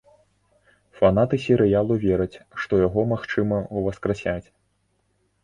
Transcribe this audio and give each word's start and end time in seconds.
Фанаты 0.99 1.39
серыялу 1.43 1.97
вераць, 2.05 2.41
што 2.65 2.81
яго, 2.87 3.05
магчыма, 3.13 3.61
уваскрасяць. 3.83 4.45